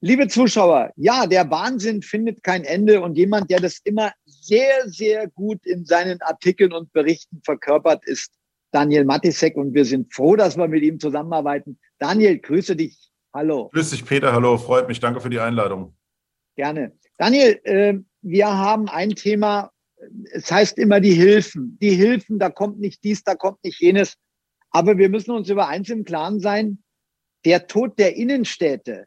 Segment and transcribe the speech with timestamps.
[0.00, 5.28] Liebe Zuschauer, ja, der Wahnsinn findet kein Ende und jemand, der das immer sehr, sehr
[5.28, 8.32] gut in seinen Artikeln und Berichten verkörpert, ist
[8.70, 11.80] Daniel Matisek und wir sind froh, dass wir mit ihm zusammenarbeiten.
[11.98, 13.10] Daniel, grüße dich.
[13.34, 13.70] Hallo.
[13.72, 14.32] Grüß dich, Peter.
[14.32, 14.56] Hallo.
[14.56, 15.00] Freut mich.
[15.00, 15.96] Danke für die Einladung.
[16.54, 16.92] Gerne.
[17.16, 19.72] Daniel, äh, wir haben ein Thema.
[20.30, 21.76] Es heißt immer die Hilfen.
[21.80, 24.14] Die Hilfen, da kommt nicht dies, da kommt nicht jenes.
[24.70, 26.82] Aber wir müssen uns über eins im Klaren sein.
[27.44, 29.06] Der Tod der Innenstädte,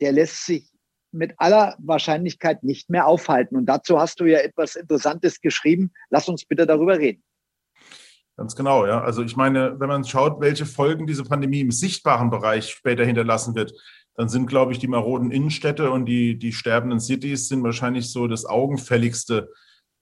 [0.00, 0.70] der lässt sich
[1.12, 3.56] mit aller Wahrscheinlichkeit nicht mehr aufhalten.
[3.56, 5.92] Und dazu hast du ja etwas Interessantes geschrieben.
[6.10, 7.22] Lass uns bitte darüber reden.
[8.36, 9.00] Ganz genau, ja.
[9.00, 13.54] Also ich meine, wenn man schaut, welche Folgen diese Pandemie im sichtbaren Bereich später hinterlassen
[13.54, 13.72] wird,
[14.14, 18.26] dann sind, glaube ich, die maroden Innenstädte und die, die sterbenden Cities sind wahrscheinlich so
[18.26, 19.50] das augenfälligste,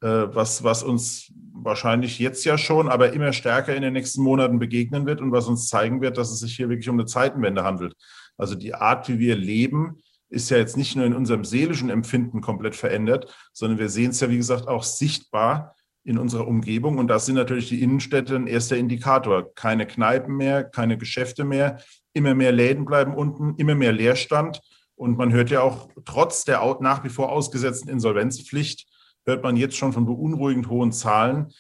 [0.01, 4.59] äh, was, was uns wahrscheinlich jetzt ja schon, aber immer stärker in den nächsten Monaten
[4.59, 7.65] begegnen wird und was uns zeigen wird, dass es sich hier wirklich um eine Zeitenwende
[7.65, 7.95] handelt.
[8.37, 12.41] Also die Art, wie wir leben, ist ja jetzt nicht nur in unserem seelischen Empfinden
[12.41, 16.99] komplett verändert, sondern wir sehen es ja, wie gesagt, auch sichtbar in unserer Umgebung.
[16.99, 19.55] Und das sind natürlich die Innenstädte ein erster Indikator.
[19.55, 21.81] Keine Kneipen mehr, keine Geschäfte mehr,
[22.13, 24.61] immer mehr Läden bleiben unten, immer mehr Leerstand.
[24.97, 28.87] Und man hört ja auch, trotz der nach wie vor ausgesetzten Insolvenzpflicht,
[29.25, 31.53] hört man jetzt schon von beunruhigend hohen Zahlen,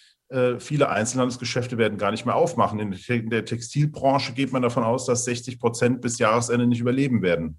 [0.58, 2.80] viele Einzelhandelsgeschäfte werden gar nicht mehr aufmachen.
[2.80, 7.58] In der Textilbranche geht man davon aus, dass 60 Prozent bis Jahresende nicht überleben werden.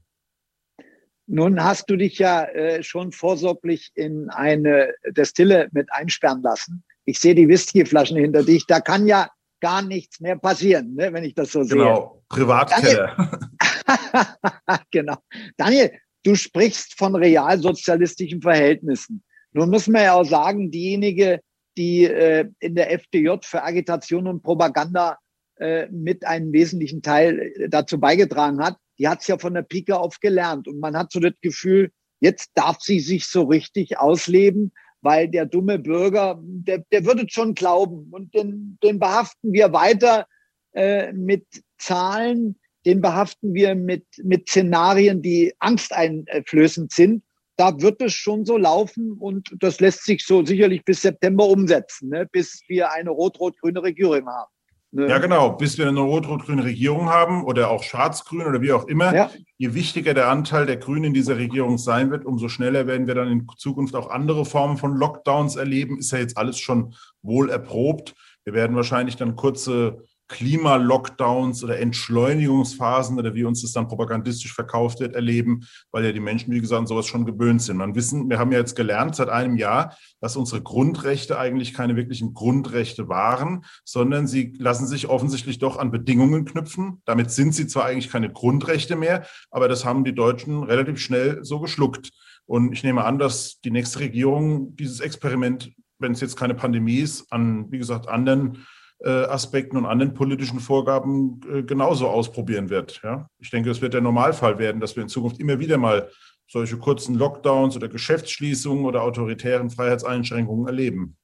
[1.27, 6.83] Nun hast du dich ja äh, schon vorsorglich in eine Destille mit einsperren lassen.
[7.05, 8.66] Ich sehe die Whiskyflaschen hinter dich.
[8.67, 9.29] Da kann ja
[9.59, 11.77] gar nichts mehr passieren, ne, wenn ich das so sehe.
[11.77, 13.39] Genau, Privatkeller.
[14.91, 15.16] genau.
[15.57, 15.91] Daniel,
[16.23, 19.23] du sprichst von realsozialistischen Verhältnissen.
[19.53, 21.39] Nun muss man ja auch sagen, diejenige,
[21.78, 25.18] die äh, in der FDJ für Agitation und Propaganda
[25.58, 29.62] äh, mit einem wesentlichen Teil äh, dazu beigetragen hat, die hat es ja von der
[29.62, 30.68] Pike auf gelernt.
[30.68, 34.72] Und man hat so das Gefühl, jetzt darf sie sich so richtig ausleben,
[35.02, 38.08] weil der dumme Bürger, der, der würde schon glauben.
[38.12, 40.28] Und den, den behaften wir weiter
[40.74, 41.46] äh, mit
[41.78, 47.24] Zahlen, den behaften wir mit, mit Szenarien, die angsteinflößend sind
[47.57, 52.09] da wird es schon so laufen und das lässt sich so sicherlich bis September umsetzen,
[52.09, 52.27] ne?
[52.31, 54.51] bis wir eine rot-rot-grüne Regierung haben.
[54.91, 55.09] Ne?
[55.09, 59.13] Ja, genau, bis wir eine rot-rot-grüne Regierung haben oder auch schwarz-grün oder wie auch immer.
[59.13, 59.29] Ja.
[59.57, 63.16] Je wichtiger der Anteil der Grünen in dieser Regierung sein wird, umso schneller werden wir
[63.16, 65.99] dann in Zukunft auch andere Formen von Lockdowns erleben.
[65.99, 68.16] Ist ja jetzt alles schon wohl erprobt.
[68.45, 75.00] Wir werden wahrscheinlich dann kurze Klimalockdowns oder Entschleunigungsphasen oder wie uns das dann propagandistisch verkauft
[75.00, 77.78] wird, erleben, weil ja die Menschen, wie gesagt, sowas schon gewöhnt sind.
[77.78, 81.96] Man wissen, wir haben ja jetzt gelernt seit einem Jahr, dass unsere Grundrechte eigentlich keine
[81.96, 87.02] wirklichen Grundrechte waren, sondern sie lassen sich offensichtlich doch an Bedingungen knüpfen.
[87.06, 91.44] Damit sind sie zwar eigentlich keine Grundrechte mehr, aber das haben die Deutschen relativ schnell
[91.44, 92.12] so geschluckt.
[92.47, 96.97] Und ich nehme an, dass die nächste Regierung dieses Experiment, wenn es jetzt keine Pandemie
[96.97, 98.66] ist, an, wie gesagt, anderen
[99.09, 103.01] Aspekten und anderen politischen Vorgaben äh, genauso ausprobieren wird.
[103.03, 103.29] Ja?
[103.39, 106.09] Ich denke, es wird der Normalfall werden, dass wir in Zukunft immer wieder mal
[106.47, 111.17] solche kurzen Lockdowns oder Geschäftsschließungen oder autoritären Freiheitseinschränkungen erleben.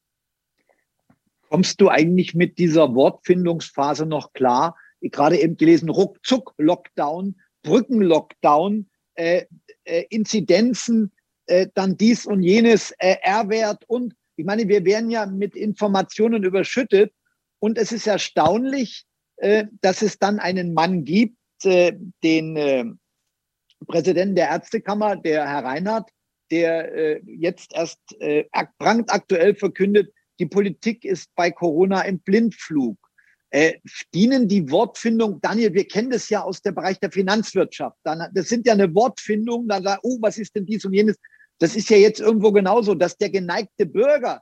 [1.49, 4.77] Kommst du eigentlich mit dieser Wortfindungsphase noch klar?
[5.01, 9.45] Gerade eben gelesen, Ruckzuck-Lockdown, Brücken-Lockdown, äh,
[9.83, 11.11] äh, Inzidenzen,
[11.47, 16.43] äh, dann dies und jenes, äh, R-Wert und ich meine, wir werden ja mit Informationen
[16.43, 17.13] überschüttet
[17.61, 19.05] und es ist erstaunlich,
[19.38, 22.85] äh, dass es dann einen Mann gibt, äh, den äh,
[23.88, 26.09] Präsidenten der Ärztekammer, der Herr Reinhardt,
[26.51, 27.97] der jetzt erst
[28.77, 32.97] brandaktuell verkündet, die Politik ist bei Corona im Blindflug.
[33.51, 33.79] Äh,
[34.13, 37.97] dienen die Wortfindung, Daniel, wir kennen das ja aus dem Bereich der Finanzwirtschaft.
[38.03, 41.17] Dann, das sind ja eine Wortfindung, da sagt, oh, was ist denn dies und jenes?
[41.57, 44.41] Das ist ja jetzt irgendwo genauso, dass der geneigte Bürger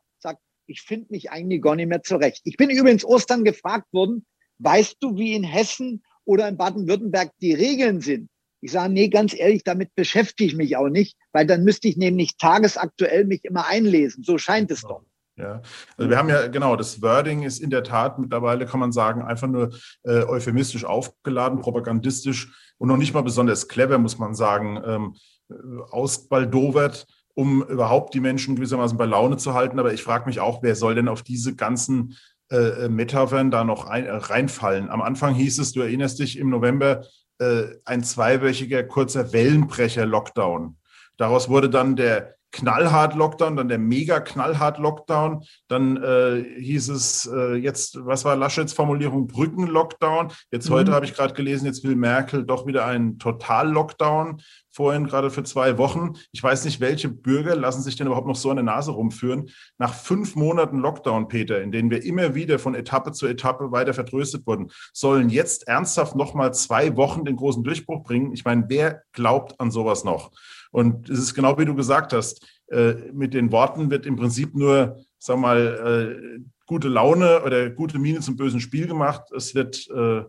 [0.69, 2.41] ich finde mich eigentlich gar nicht mehr zurecht.
[2.45, 4.25] Ich bin übrigens Ostern gefragt worden,
[4.59, 8.29] weißt du, wie in Hessen oder in Baden-Württemberg die Regeln sind?
[8.61, 11.97] Ich sage, nee, ganz ehrlich, damit beschäftige ich mich auch nicht, weil dann müsste ich
[11.97, 14.23] nämlich tagesaktuell mich immer einlesen.
[14.23, 15.03] So scheint es doch.
[15.37, 15.61] Ja,
[15.95, 19.21] also wir haben ja, genau, das Wording ist in der Tat mittlerweile, kann man sagen,
[19.21, 19.69] einfach nur
[20.03, 25.15] äh, euphemistisch aufgeladen, propagandistisch und noch nicht mal besonders clever, muss man sagen, ähm,
[25.49, 25.53] äh,
[25.91, 29.79] ausbaldowert um überhaupt die Menschen gewissermaßen bei Laune zu halten.
[29.79, 32.15] Aber ich frage mich auch, wer soll denn auf diese ganzen
[32.49, 34.89] äh, Metaphern da noch ein, äh, reinfallen?
[34.89, 37.03] Am Anfang hieß es, du erinnerst dich, im November
[37.39, 40.77] äh, ein zweiwöchiger kurzer Wellenbrecher-Lockdown.
[41.17, 47.29] Daraus wurde dann der knallhart Lockdown, dann der mega knallhart Lockdown, dann äh, hieß es
[47.31, 50.31] äh, jetzt, was war Laschets Formulierung, Brücken-Lockdown.
[50.51, 50.73] Jetzt mhm.
[50.73, 54.41] heute habe ich gerade gelesen, jetzt will Merkel doch wieder einen Total-Lockdown,
[54.71, 56.13] vorhin gerade für zwei Wochen.
[56.31, 59.49] Ich weiß nicht, welche Bürger lassen sich denn überhaupt noch so eine Nase rumführen.
[59.77, 63.93] Nach fünf Monaten Lockdown, Peter, in denen wir immer wieder von Etappe zu Etappe weiter
[63.93, 68.33] vertröstet wurden, sollen jetzt ernsthaft nochmal zwei Wochen den großen Durchbruch bringen.
[68.33, 70.31] Ich meine, wer glaubt an sowas noch?
[70.71, 74.55] Und es ist genau wie du gesagt hast, äh, mit den Worten wird im Prinzip
[74.55, 79.31] nur, sag mal, äh, gute Laune oder gute Miene zum bösen Spiel gemacht.
[79.35, 80.23] Es wird, äh,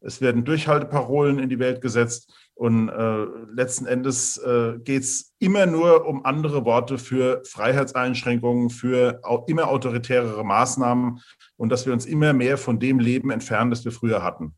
[0.00, 2.32] es werden Durchhalteparolen in die Welt gesetzt.
[2.54, 9.20] Und äh, letzten Endes äh, geht es immer nur um andere Worte für Freiheitseinschränkungen, für
[9.46, 11.20] immer autoritärere Maßnahmen
[11.56, 14.54] und dass wir uns immer mehr von dem Leben entfernen, das wir früher hatten.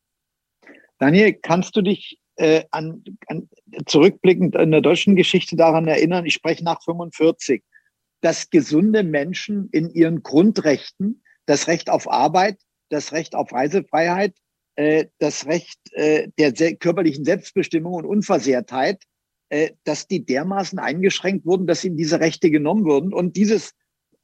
[0.99, 3.49] Daniel, kannst du dich äh, an, an,
[3.86, 7.62] zurückblickend in der deutschen Geschichte daran erinnern, ich spreche nach 45,
[8.20, 12.58] dass gesunde Menschen in ihren Grundrechten, das Recht auf Arbeit,
[12.88, 14.34] das Recht auf Reisefreiheit,
[14.76, 19.02] äh, das Recht äh, der körperlichen Selbstbestimmung und Unversehrtheit,
[19.50, 23.12] äh, dass die dermaßen eingeschränkt wurden, dass ihnen diese Rechte genommen wurden.
[23.12, 23.72] Und dieses,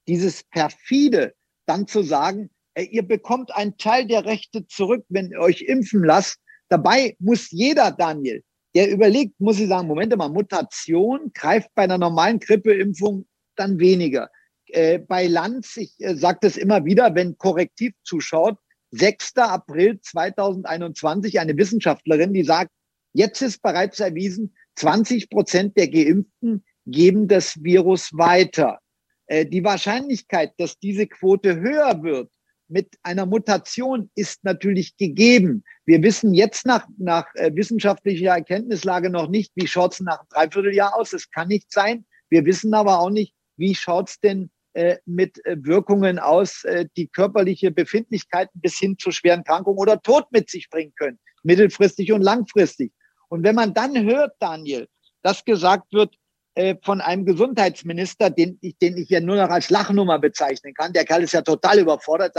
[0.08, 1.34] dieses perfide,
[1.66, 6.40] dann zu sagen, ihr bekommt einen Teil der Rechte zurück, wenn ihr euch impfen lasst,
[6.68, 8.42] Dabei muss jeder, Daniel,
[8.75, 13.26] der überlegt, muss ich sagen, Moment mal, Mutation greift bei einer normalen Grippeimpfung
[13.56, 14.31] dann weniger.
[14.69, 18.59] Äh, bei Lanz, ich äh, sage das immer wieder, wenn korrektiv zuschaut,
[18.91, 19.37] 6.
[19.37, 22.71] April 2021, eine Wissenschaftlerin, die sagt,
[23.12, 28.79] jetzt ist bereits erwiesen, 20 Prozent der Geimpften geben das Virus weiter.
[29.26, 32.31] Äh, die Wahrscheinlichkeit, dass diese Quote höher wird,
[32.69, 35.64] mit einer Mutation ist natürlich gegeben.
[35.84, 40.28] Wir wissen jetzt nach, nach äh, wissenschaftlicher Erkenntnislage noch nicht, wie schaut es nach einem
[40.31, 41.12] Dreivierteljahr aus.
[41.12, 42.05] Es kann nicht sein.
[42.31, 46.87] Wir wissen aber auch nicht, wie schaut es denn äh, mit äh, Wirkungen aus, äh,
[46.96, 52.11] die körperliche Befindlichkeiten bis hin zu schweren Krankungen oder Tod mit sich bringen können, mittelfristig
[52.12, 52.93] und langfristig.
[53.28, 54.88] Und wenn man dann hört, Daniel,
[55.22, 56.16] dass gesagt wird,
[56.54, 60.92] äh, von einem Gesundheitsminister, den ich, den ich ja nur noch als Lachnummer bezeichnen kann.
[60.92, 62.36] Der Kerl ist ja total überfordert.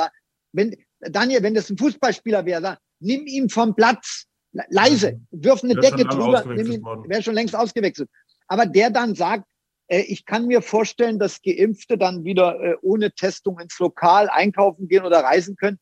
[0.51, 4.25] Wenn, Daniel, wenn das ein Fußballspieler wäre, sag, nimm ihn vom Platz,
[4.69, 8.09] leise, wirf eine Decke drüber, wäre schon längst ausgewechselt.
[8.47, 9.45] Aber der dann sagt,
[9.87, 14.87] äh, ich kann mir vorstellen, dass Geimpfte dann wieder äh, ohne Testung ins Lokal einkaufen
[14.87, 15.79] gehen oder reisen können.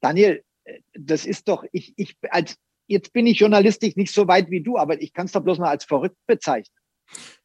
[0.00, 2.56] Daniel, äh, das ist doch, ich, ich, als,
[2.86, 5.58] jetzt bin ich journalistisch nicht so weit wie du, aber ich kann es doch bloß
[5.58, 6.74] mal als verrückt bezeichnen.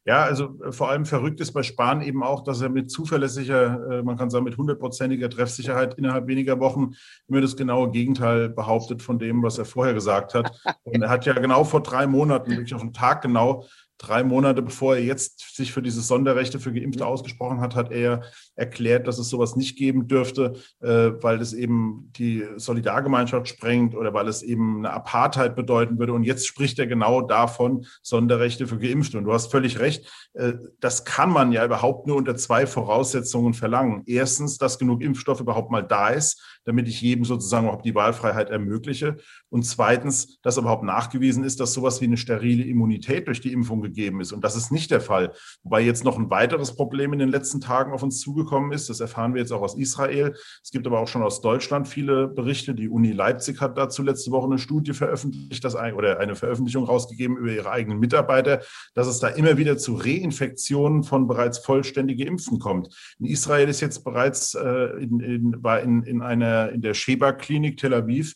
[0.04, 3.98] Ja, also äh, vor allem verrückt ist bei Spahn eben auch, dass er mit zuverlässiger,
[3.98, 6.92] äh, man kann sagen mit hundertprozentiger Treffsicherheit innerhalb weniger Wochen
[7.28, 10.52] immer das genaue Gegenteil behauptet von dem, was er vorher gesagt hat.
[10.84, 13.64] Und er hat ja genau vor drei Monaten, wirklich auf den Tag genau,
[14.02, 18.22] drei Monate bevor er jetzt sich für diese Sonderrechte für Geimpfte ausgesprochen hat, hat er
[18.56, 24.12] erklärt, dass es sowas nicht geben dürfte, äh, weil es eben die Solidargemeinschaft sprengt oder
[24.12, 26.12] weil es eben eine Apartheid bedeuten würde.
[26.12, 29.18] Und jetzt spricht er genau davon, Sonderrechte für Geimpfte.
[29.18, 29.91] Und du hast völlig recht,
[30.34, 34.02] äh, das kann man ja überhaupt nur unter zwei Voraussetzungen verlangen.
[34.06, 38.50] Erstens, dass genug Impfstoff überhaupt mal da ist, damit ich jedem sozusagen überhaupt die Wahlfreiheit
[38.50, 39.16] ermögliche.
[39.50, 43.82] Und zweitens, dass überhaupt nachgewiesen ist, dass sowas wie eine sterile Immunität durch die Impfung
[43.82, 44.32] gegeben ist.
[44.32, 45.32] Und das ist nicht der Fall.
[45.62, 48.88] Wobei jetzt noch ein weiteres Problem in den letzten Tagen auf uns zugekommen ist.
[48.88, 50.34] Das erfahren wir jetzt auch aus Israel.
[50.62, 52.74] Es gibt aber auch schon aus Deutschland viele Berichte.
[52.74, 56.84] Die Uni Leipzig hat dazu letzte Woche eine Studie veröffentlicht, das ein, oder eine Veröffentlichung
[56.84, 58.62] rausgegeben über ihre eigenen Mitarbeiter,
[58.94, 62.88] dass es da immer wieder zu Reinfektionen von bereits vollständig Geimpften kommt.
[63.18, 67.76] In Israel ist jetzt bereits äh, in, in, war in, in, einer, in der Sheba-Klinik
[67.76, 68.34] Tel Aviv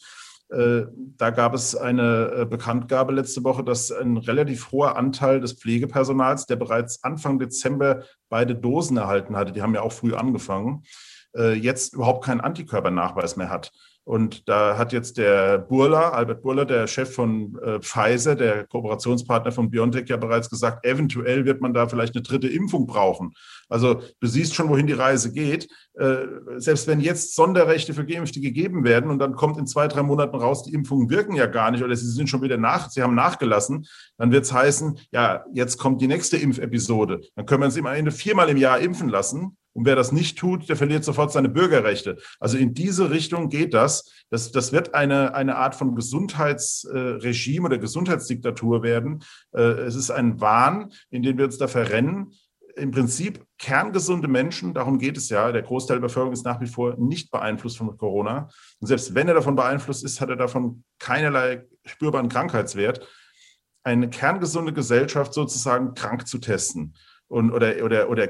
[0.49, 0.83] äh,
[1.17, 6.47] da gab es eine äh, Bekanntgabe letzte Woche, dass ein relativ hoher Anteil des Pflegepersonals,
[6.47, 10.85] der bereits Anfang Dezember beide Dosen erhalten hatte, die haben ja auch früh angefangen,
[11.37, 13.73] äh, jetzt überhaupt keinen Antikörpernachweis mehr hat.
[14.07, 19.51] Und da hat jetzt der Burla, Albert Burla, der Chef von äh, Pfizer, der Kooperationspartner
[19.51, 23.33] von BioNTech, ja bereits gesagt, eventuell wird man da vielleicht eine dritte Impfung brauchen.
[23.69, 25.67] Also du siehst schon, wohin die Reise geht.
[25.95, 26.19] Äh,
[26.59, 30.37] selbst wenn jetzt Sonderrechte für Geimpfte gegeben werden und dann kommt in zwei, drei Monaten
[30.37, 33.17] raus, die Impfungen wirken ja gar nicht oder sie sind schon wieder nach, sie haben
[33.17, 37.23] nachgelassen, dann wird es heißen, ja, jetzt kommt die nächste Impfepisode.
[37.35, 40.39] Dann können wir uns im Ende viermal im Jahr impfen lassen und wer das nicht
[40.39, 42.17] tut, der verliert sofort seine Bürgerrechte.
[42.41, 44.11] Also in diese Richtung geht das.
[44.31, 49.23] Das, das wird eine, eine Art von Gesundheitsregime oder Gesundheitsdiktatur werden.
[49.53, 52.33] Äh, es ist ein Wahn, in den wir uns da verrennen.
[52.75, 55.53] Im Prinzip kerngesunde Menschen, darum geht es ja.
[55.53, 58.49] Der Großteil der Bevölkerung ist nach wie vor nicht beeinflusst von Corona.
[58.81, 63.07] Und selbst wenn er davon beeinflusst ist, hat er davon keinerlei spürbaren Krankheitswert.
[63.85, 66.95] Eine kerngesunde Gesellschaft sozusagen krank zu testen
[67.29, 68.29] und, oder, oder, oder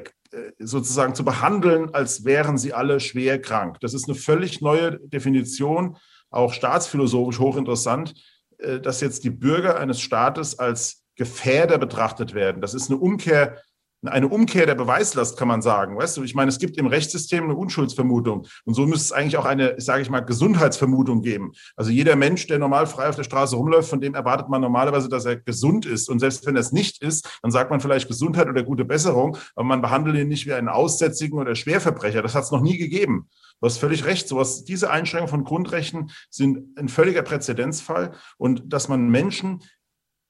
[0.58, 3.78] sozusagen zu behandeln, als wären sie alle schwer krank.
[3.80, 5.96] Das ist eine völlig neue Definition,
[6.30, 8.14] auch staatsphilosophisch hochinteressant,
[8.58, 12.60] äh, dass jetzt die Bürger eines Staates als Gefährder betrachtet werden.
[12.60, 13.62] Das ist eine Umkehr
[14.04, 15.96] eine Umkehr der Beweislast, kann man sagen.
[15.96, 18.46] Weißt du, ich meine, es gibt im Rechtssystem eine Unschuldsvermutung.
[18.64, 21.52] Und so müsste es eigentlich auch eine, sage ich mal, Gesundheitsvermutung geben.
[21.76, 25.08] Also jeder Mensch, der normal frei auf der Straße rumläuft, von dem erwartet man normalerweise,
[25.08, 26.08] dass er gesund ist.
[26.08, 29.36] Und selbst wenn er es nicht ist, dann sagt man vielleicht Gesundheit oder gute Besserung,
[29.54, 32.22] aber man behandelt ihn nicht wie einen Aussätzigen oder Schwerverbrecher.
[32.22, 33.28] Das hat es noch nie gegeben.
[33.60, 34.28] Du hast völlig recht.
[34.28, 38.12] Sowas, diese Einschränkungen von Grundrechten sind ein völliger Präzedenzfall.
[38.36, 39.62] Und dass man Menschen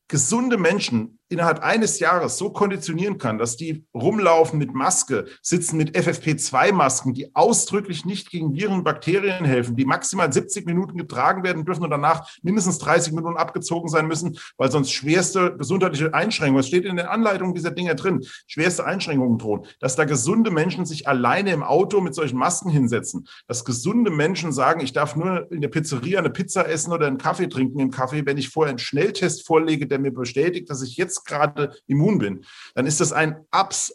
[0.09, 5.97] gesunde Menschen innerhalb eines Jahres so konditionieren kann, dass die rumlaufen mit Maske, sitzen mit
[5.97, 11.64] FFP2-Masken, die ausdrücklich nicht gegen Viren und Bakterien helfen, die maximal 70 Minuten getragen werden
[11.64, 16.68] dürfen und danach mindestens 30 Minuten abgezogen sein müssen, weil sonst schwerste gesundheitliche Einschränkungen, es
[16.68, 21.09] steht in den Anleitungen dieser Dinge drin, schwerste Einschränkungen drohen, dass da gesunde Menschen sich
[21.09, 25.61] alleine im Auto mit solchen Masken hinsetzen, dass gesunde Menschen sagen, ich darf nur in
[25.61, 28.78] der Pizzeria eine Pizza essen oder einen Kaffee trinken im Kaffee, wenn ich vorher einen
[28.78, 32.45] Schnelltest vorlege, der mir bestätigt, dass ich jetzt gerade immun bin,
[32.75, 33.37] dann ist das ein,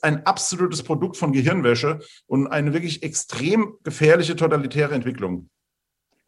[0.02, 5.50] ein absolutes Produkt von Gehirnwäsche und eine wirklich extrem gefährliche totalitäre Entwicklung.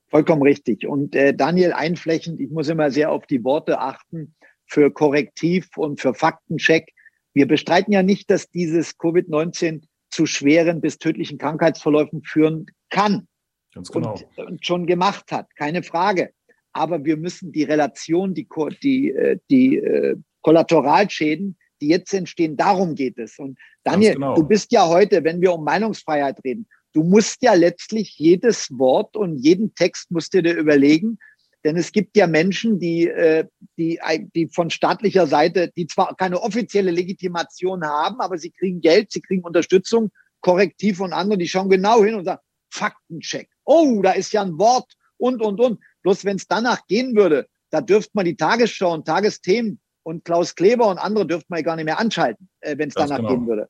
[0.09, 0.85] Vollkommen richtig.
[0.85, 4.35] Und äh, Daniel einflächend, ich muss immer sehr auf die Worte achten
[4.67, 6.93] für Korrektiv und für Faktencheck.
[7.33, 13.27] Wir bestreiten ja nicht, dass dieses Covid-19 zu schweren bis tödlichen Krankheitsverläufen führen kann.
[13.73, 14.13] Ganz genau.
[14.35, 16.31] Und, und schon gemacht hat, keine Frage
[16.73, 18.47] aber wir müssen die Relation, die,
[18.81, 23.39] die, äh, die äh, Kollateralschäden, die jetzt entstehen, darum geht es.
[23.39, 24.35] Und Daniel, genau.
[24.35, 29.17] du bist ja heute, wenn wir um Meinungsfreiheit reden, du musst ja letztlich jedes Wort
[29.17, 31.17] und jeden Text musst du dir überlegen,
[31.63, 33.45] denn es gibt ja Menschen, die, äh,
[33.77, 33.99] die,
[34.35, 39.21] die von staatlicher Seite, die zwar keine offizielle Legitimation haben, aber sie kriegen Geld, sie
[39.21, 43.49] kriegen Unterstützung, Korrektiv und andere, die schauen genau hin und sagen, Faktencheck.
[43.63, 45.79] Oh, da ist ja ein Wort und, und, und.
[46.01, 50.55] Bloß wenn es danach gehen würde, da dürfte man die Tagesschau und Tagesthemen und Klaus
[50.55, 53.29] Kleber und andere dürfte man gar nicht mehr anschalten, äh, wenn es danach genau.
[53.29, 53.69] gehen würde.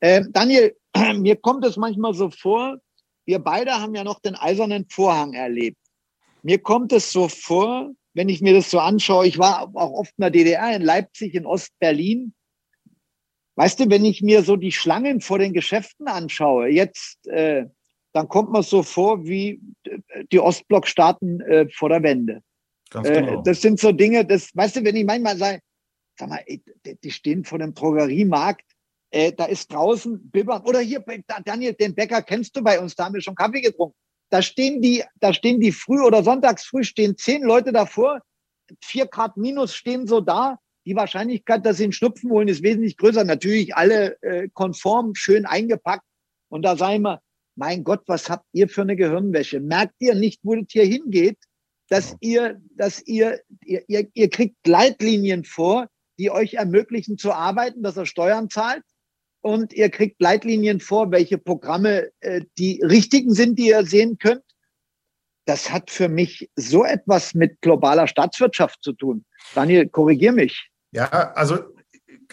[0.00, 0.76] Äh, Daniel,
[1.16, 2.78] mir kommt es manchmal so vor,
[3.26, 5.78] wir beide haben ja noch den eisernen Vorhang erlebt.
[6.42, 10.12] Mir kommt es so vor, wenn ich mir das so anschaue, ich war auch oft
[10.18, 12.34] in der DDR, in Leipzig, in Ostberlin.
[13.56, 17.66] Weißt du, wenn ich mir so die Schlangen vor den Geschäften anschaue, jetzt äh,
[18.12, 22.42] dann kommt man so vor wie äh, die Ostblockstaaten äh, vor der Wende.
[22.94, 23.40] Äh, genau.
[23.40, 25.60] Äh, das sind so Dinge, das, weißt du, wenn ich manchmal sage,
[26.18, 26.62] sag mal, ey,
[27.02, 28.64] die stehen vor dem Drogeriemarkt,
[29.10, 31.04] äh, da ist draußen Bibbern, oder hier,
[31.44, 33.96] Daniel, den Bäcker kennst du bei uns, da haben wir schon Kaffee getrunken.
[34.30, 38.20] Da stehen die, da stehen die früh oder sonntags früh stehen zehn Leute davor,
[38.82, 40.58] vier Grad minus stehen so da.
[40.86, 43.24] Die Wahrscheinlichkeit, dass sie einen Schnupfen holen, ist wesentlich größer.
[43.24, 46.04] Natürlich alle äh, konform, schön eingepackt.
[46.50, 47.20] Und da sagen wir,
[47.56, 49.60] mein Gott, was habt ihr für eine Gehirnwäsche?
[49.60, 51.38] Merkt ihr nicht, wo das hier hingeht?
[51.88, 55.88] Dass ihr, dass ihr, ihr, ihr, ihr kriegt Leitlinien vor,
[56.18, 58.82] die euch ermöglichen zu arbeiten, dass ihr Steuern zahlt.
[59.40, 64.42] Und ihr kriegt Leitlinien vor, welche Programme äh, die richtigen sind, die ihr sehen könnt.
[65.44, 69.26] Das hat für mich so etwas mit globaler Staatswirtschaft zu tun.
[69.54, 70.70] Daniel, korrigier mich.
[70.92, 71.73] Ja, also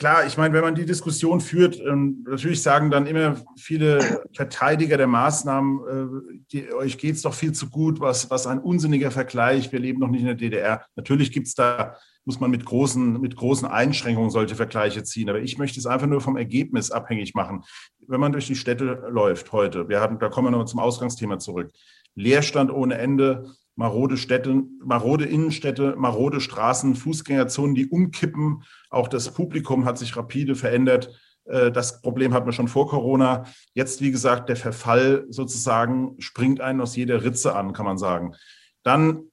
[0.01, 4.98] klar, ich meine, wenn man die Diskussion führt, ähm, natürlich sagen dann immer viele Verteidiger
[4.98, 9.12] der Maßnahmen, äh, die, euch geht es doch viel zu gut, was, was ein unsinniger
[9.12, 10.84] Vergleich, wir leben noch nicht in der DDR.
[10.96, 15.39] Natürlich gibt es da, muss man mit großen, mit großen Einschränkungen solche Vergleiche ziehen, aber
[15.39, 17.62] ich möchte es einfach nur vom Ergebnis abhängig machen.
[18.08, 21.38] Wenn man durch die Städte läuft heute, wir hatten, da kommen wir noch zum Ausgangsthema
[21.38, 21.70] zurück,
[22.15, 28.63] Leerstand ohne Ende, marode Städte, marode Innenstädte, marode Straßen, Fußgängerzonen, die umkippen.
[28.90, 31.18] Auch das Publikum hat sich rapide verändert.
[31.46, 33.46] Äh, das Problem hatten wir schon vor Corona.
[33.74, 38.36] Jetzt, wie gesagt, der Verfall sozusagen springt einen aus jeder Ritze an, kann man sagen.
[38.84, 39.24] Dann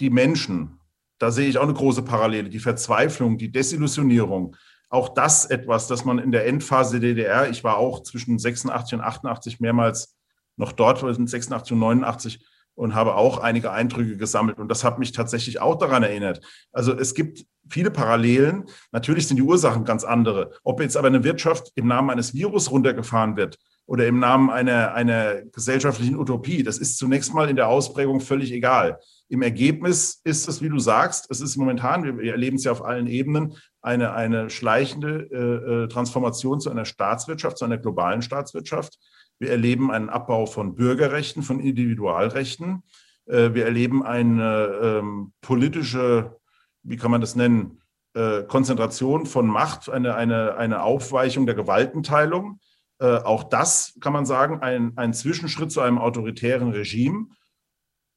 [0.00, 0.80] die Menschen.
[1.18, 2.50] Da sehe ich auch eine große Parallele.
[2.50, 4.56] Die Verzweiflung, die Desillusionierung.
[4.88, 8.98] Auch das etwas, das man in der Endphase der DDR, ich war auch zwischen 86
[8.98, 10.16] und 88 mehrmals
[10.56, 12.44] noch dort, 86 und 89,
[12.76, 14.58] und habe auch einige Eindrücke gesammelt.
[14.58, 16.40] Und das hat mich tatsächlich auch daran erinnert.
[16.72, 18.64] Also es gibt viele Parallelen.
[18.92, 20.52] Natürlich sind die Ursachen ganz andere.
[20.62, 24.94] Ob jetzt aber eine Wirtschaft im Namen eines Virus runtergefahren wird oder im Namen einer,
[24.94, 28.98] einer gesellschaftlichen Utopie, das ist zunächst mal in der Ausprägung völlig egal.
[29.28, 32.84] Im Ergebnis ist es, wie du sagst, es ist momentan, wir erleben es ja auf
[32.84, 38.98] allen Ebenen, eine, eine schleichende äh, äh Transformation zu einer Staatswirtschaft, zu einer globalen Staatswirtschaft.
[39.38, 42.82] Wir erleben einen Abbau von Bürgerrechten, von Individualrechten.
[43.26, 46.36] Äh, wir erleben eine ähm, politische,
[46.82, 47.82] wie kann man das nennen,
[48.14, 52.60] äh, Konzentration von Macht, eine, eine, eine Aufweichung der Gewaltenteilung.
[52.98, 57.26] Äh, auch das kann man sagen, ein, ein Zwischenschritt zu einem autoritären Regime.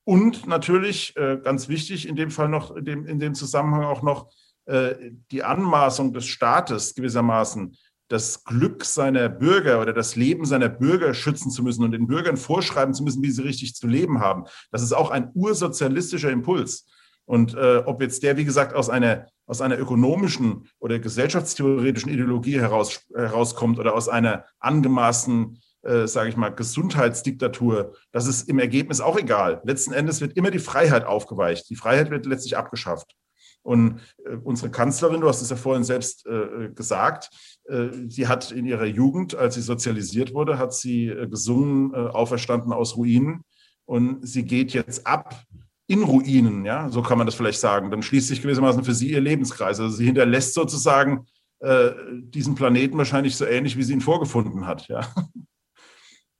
[0.06, 4.02] Und natürlich, äh, ganz wichtig in dem Fall noch, in dem, in dem Zusammenhang auch
[4.02, 4.32] noch,
[4.66, 7.76] äh, die Anmaßung des Staates gewissermaßen,
[8.10, 12.38] das Glück seiner Bürger oder das Leben seiner Bürger schützen zu müssen und den Bürgern
[12.38, 14.46] vorschreiben zu müssen, wie sie richtig zu leben haben.
[14.72, 16.86] Das ist auch ein ursozialistischer Impuls.
[17.26, 22.60] Und äh, ob jetzt der, wie gesagt, aus einer, aus einer ökonomischen oder gesellschaftstheoretischen Ideologie
[22.60, 29.00] heraus, herauskommt oder aus einer angemaßten, äh, sage ich mal, Gesundheitsdiktatur, das ist im Ergebnis
[29.00, 29.62] auch egal.
[29.64, 31.70] Letzten Endes wird immer die Freiheit aufgeweicht.
[31.70, 33.16] Die Freiheit wird letztlich abgeschafft.
[33.62, 37.59] Und äh, unsere Kanzlerin, du hast es ja vorhin selbst äh, gesagt, äh,
[38.08, 42.74] sie hat in ihrer Jugend, als sie sozialisiert wurde, hat sie äh, gesungen, äh, auferstanden
[42.74, 43.44] aus Ruinen.
[43.86, 45.44] Und sie geht jetzt ab
[45.88, 47.90] in Ruinen, ja, so kann man das vielleicht sagen.
[47.90, 49.80] Dann schließt sich gewissermaßen für sie ihr Lebenskreis.
[49.80, 51.26] Also sie hinterlässt sozusagen
[51.60, 55.02] äh, diesen Planeten wahrscheinlich so ähnlich, wie sie ihn vorgefunden hat, ja.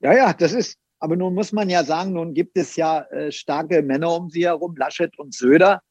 [0.02, 3.32] Ja, ja, das ist, aber nun muss man ja sagen, nun gibt es ja äh,
[3.32, 5.82] starke Männer um sie herum, Laschet und Söder.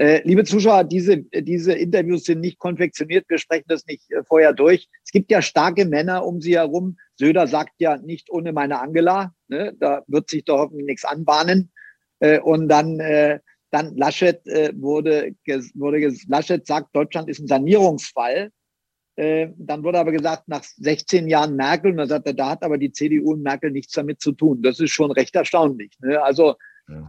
[0.00, 3.26] Äh, liebe Zuschauer, diese, diese Interviews sind nicht konfektioniert.
[3.28, 4.88] Wir sprechen das nicht äh, vorher durch.
[5.04, 6.96] Es gibt ja starke Männer um sie herum.
[7.16, 9.34] Söder sagt ja nicht ohne meine Angela.
[9.48, 9.74] Ne?
[9.78, 11.70] Da wird sich doch hoffentlich nichts anbahnen.
[12.20, 12.96] Äh, und dann,
[13.70, 14.40] dann Laschet
[14.74, 15.34] wurde,
[15.74, 18.50] wurde Laschet sagt, Deutschland ist ein Sanierungsfall.
[19.16, 22.78] Dann wurde aber gesagt, nach 16 Jahren Merkel, und da sagt er, da hat aber
[22.78, 24.62] die CDU und Merkel nichts damit zu tun.
[24.62, 25.92] Das ist schon recht erstaunlich.
[26.00, 26.22] Ne?
[26.22, 26.56] Also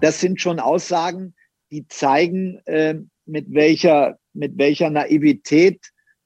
[0.02, 1.34] das sind schon Aussagen,
[1.72, 2.62] die zeigen,
[3.26, 5.80] mit welcher, mit welcher Naivität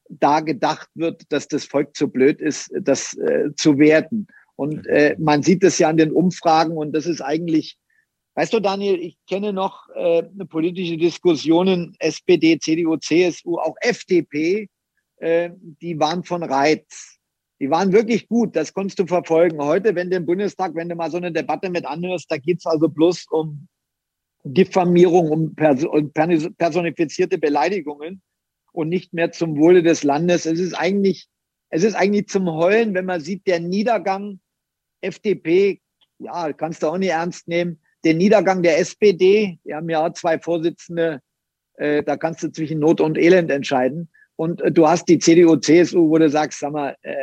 [0.09, 3.15] da gedacht wird, dass das Volk zu blöd ist, das
[3.55, 4.27] zu werten.
[4.55, 4.87] Und
[5.17, 7.77] man sieht es ja an den Umfragen und das ist eigentlich
[8.37, 14.67] Weißt du, Daniel, ich kenne noch äh, politische Diskussionen, SPD, CDU, CSU, auch FDP,
[15.17, 17.17] äh, die waren von Reiz.
[17.61, 19.63] Die waren wirklich gut, das konntest du verfolgen.
[19.63, 22.65] Heute, wenn du im Bundestag, wenn du mal so eine Debatte mit anhörst, da geht's
[22.65, 23.69] also bloß um
[24.45, 28.21] Diffamierung, um personifizierte Beleidigungen
[28.71, 30.45] und nicht mehr zum Wohle des Landes.
[30.45, 31.27] Es ist eigentlich,
[31.69, 34.39] es ist eigentlich zum Heulen, wenn man sieht, der Niedergang
[35.01, 35.81] FDP,
[36.19, 39.57] ja, kannst du auch nicht ernst nehmen den Niedergang der SPD.
[39.63, 41.19] Wir haben ja zwei Vorsitzende,
[41.73, 44.09] äh, da kannst du zwischen Not und Elend entscheiden.
[44.35, 47.15] Und äh, du hast die CDU, CSU, wo du sagst, sag mal, äh,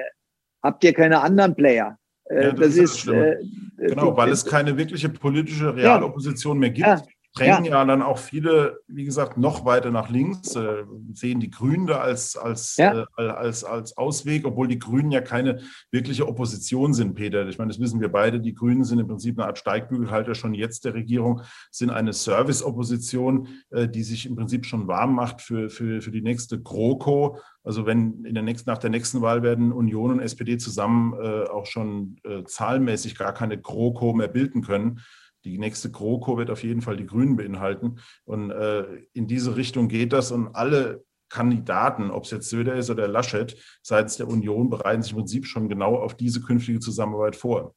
[0.63, 1.99] habt ihr keine anderen Player?
[2.33, 3.37] Ja, das, das, ist, ist äh,
[3.77, 6.61] genau, weil es keine wirkliche politische Realopposition ja.
[6.61, 7.13] mehr gibt.
[7.35, 7.79] Drängen ja.
[7.79, 7.85] ja.
[7.85, 12.37] dann auch viele, wie gesagt, noch weiter nach links, äh, sehen die Grünen da als,
[12.37, 13.07] als, ja.
[13.17, 17.49] äh, als, als Ausweg, obwohl die Grünen ja keine wirkliche Opposition sind, Peter.
[17.49, 18.39] Ich meine, das wissen wir beide.
[18.39, 21.41] Die Grünen sind im Prinzip eine Art Steigbügelhalter schon jetzt der Regierung,
[21.71, 26.23] sind eine Service-Opposition, äh, die sich im Prinzip schon warm macht für, für, für die
[26.23, 27.39] nächste GroKo.
[27.65, 31.45] Also wenn in der nächsten, nach der nächsten Wahl werden Union und SPD zusammen äh,
[31.49, 35.01] auch schon äh, zahlenmäßig gar keine GroKo mehr bilden können,
[35.45, 37.99] die nächste GroKo wird auf jeden Fall die Grünen beinhalten.
[38.25, 40.31] Und äh, in diese Richtung geht das.
[40.31, 45.13] Und alle Kandidaten, ob es jetzt Söder ist oder Laschet, seitens der Union bereiten sich
[45.13, 47.75] im Prinzip schon genau auf diese künftige Zusammenarbeit vor.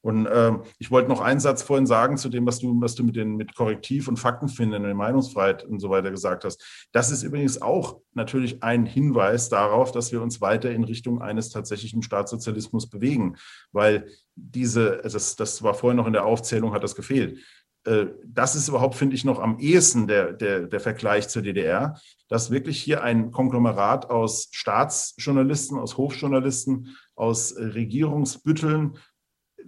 [0.00, 3.02] Und äh, ich wollte noch einen Satz vorhin sagen zu dem, was du, was du
[3.02, 6.88] mit den mit Korrektiv und Faktenfinden und Meinungsfreiheit und so weiter gesagt hast.
[6.92, 11.50] Das ist übrigens auch natürlich ein Hinweis darauf, dass wir uns weiter in Richtung eines
[11.50, 13.36] tatsächlichen Staatssozialismus bewegen,
[13.72, 14.06] weil
[14.36, 17.38] diese, das, das war vorhin noch in der Aufzählung, hat das gefehlt
[17.84, 21.98] äh, das ist überhaupt, finde ich, noch am ehesten der, der, der Vergleich zur DDR,
[22.28, 28.98] dass wirklich hier ein Konglomerat aus Staatsjournalisten, aus Hofjournalisten, aus Regierungsbütteln,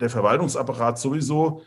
[0.01, 1.63] der Verwaltungsapparat sowieso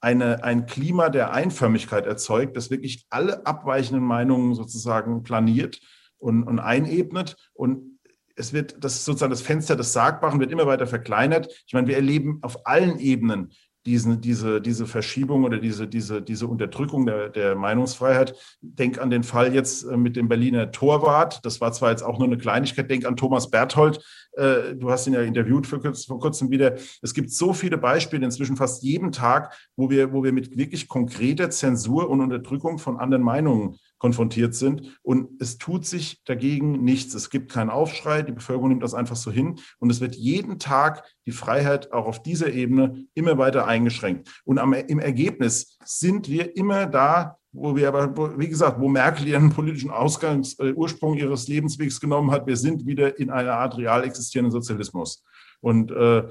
[0.00, 5.80] eine, ein Klima der Einförmigkeit erzeugt, das wirklich alle abweichenden Meinungen sozusagen planiert
[6.18, 7.36] und, und einebnet.
[7.52, 8.00] Und
[8.34, 11.48] es wird, das sozusagen das Fenster des Sagbaren wird immer weiter verkleinert.
[11.66, 13.52] Ich meine, wir erleben auf allen Ebenen
[13.86, 18.34] diesen, diese, diese Verschiebung oder diese, diese, diese Unterdrückung der, der Meinungsfreiheit.
[18.60, 21.44] Denk an den Fall jetzt äh, mit dem Berliner Torwart.
[21.44, 22.90] Das war zwar jetzt auch nur eine Kleinigkeit.
[22.90, 24.04] Denk an Thomas Berthold.
[24.34, 26.76] Äh, du hast ihn ja interviewt vor, vor kurzem wieder.
[27.02, 30.88] Es gibt so viele Beispiele inzwischen fast jeden Tag, wo wir, wo wir mit wirklich
[30.88, 34.98] konkreter Zensur und Unterdrückung von anderen Meinungen konfrontiert sind.
[35.02, 37.14] Und es tut sich dagegen nichts.
[37.14, 38.22] Es gibt keinen Aufschrei.
[38.22, 39.60] Die Bevölkerung nimmt das einfach so hin.
[39.78, 44.28] Und es wird jeden Tag die Freiheit auch auf dieser Ebene immer weiter eingeschränkt.
[44.44, 48.88] Und am, im Ergebnis sind wir immer da, wo wir aber, wo, wie gesagt, wo
[48.88, 53.52] Merkel ihren politischen Ausgangs, äh, Ursprung ihres Lebenswegs genommen hat, wir sind wieder in einer
[53.52, 55.22] Art real existierenden Sozialismus.
[55.60, 56.24] Und äh,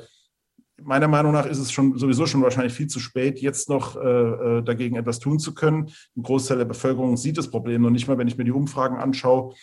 [0.83, 3.99] meiner Meinung nach ist es schon sowieso schon wahrscheinlich viel zu spät, jetzt noch äh,
[3.99, 5.91] äh, dagegen etwas tun zu können.
[6.15, 8.97] Ein Großteil der Bevölkerung sieht das Problem noch nicht mal, wenn ich mir die Umfragen
[8.97, 9.53] anschaue.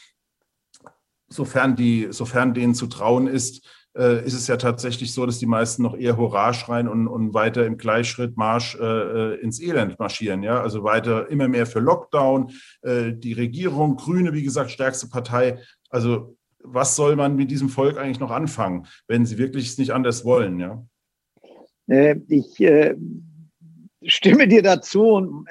[1.29, 5.47] sofern, die, sofern denen zu trauen ist, äh, ist es ja tatsächlich so, dass die
[5.47, 9.99] meisten noch eher Hurra schreien und, und weiter im Gleichschritt Marsch äh, äh, ins Elend
[9.99, 10.43] marschieren.
[10.43, 10.61] Ja?
[10.63, 12.53] Also weiter immer mehr für Lockdown.
[12.83, 15.59] Äh, die Regierung, Grüne, wie gesagt, stärkste Partei.
[15.91, 19.93] Also was soll man mit diesem Volk eigentlich noch anfangen, wenn sie wirklich es nicht
[19.93, 20.59] anders wollen?
[20.61, 20.85] Ja?
[21.89, 22.95] Äh, ich äh,
[24.05, 25.03] stimme dir dazu.
[25.05, 25.47] Und,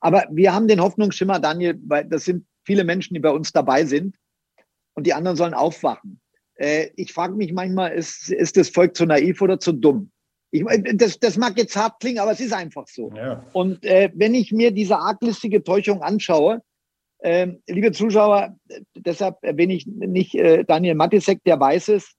[0.00, 3.84] aber wir haben den Hoffnungsschimmer, Daniel, weil das sind viele Menschen, die bei uns dabei
[3.84, 4.16] sind
[4.94, 6.20] und die anderen sollen aufwachen.
[6.56, 10.10] Äh, ich frage mich manchmal, ist, ist das Volk zu naiv oder zu dumm?
[10.50, 13.12] Ich, das, das mag jetzt hart klingen, aber es ist einfach so.
[13.14, 13.44] Ja.
[13.52, 16.62] Und äh, wenn ich mir diese arglistige Täuschung anschaue,
[17.18, 18.56] äh, liebe Zuschauer,
[18.94, 22.14] deshalb erwähne ich nicht äh, Daniel Matisek, der weiß es,